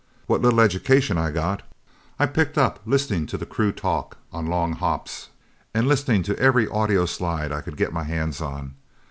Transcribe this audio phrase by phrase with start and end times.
[0.25, 1.61] What little education I've got,
[2.17, 5.29] I picked up listening to the crew talk on long hops
[5.75, 8.73] and listening to every audioslide I could get my hands on.